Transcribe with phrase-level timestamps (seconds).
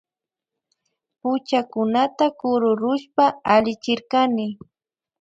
[1.19, 4.47] Puchakunata kururushpa allichirkani